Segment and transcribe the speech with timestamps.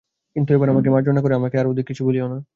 [0.35, 2.37] কিন্তু এবার আমাকে মার্জনা করো, আমাকে আর অধিক কিছু বলিয়ো না।